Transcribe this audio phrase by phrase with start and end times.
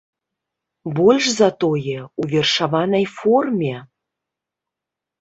[0.99, 3.73] Больш за тое, у вершаванай форме!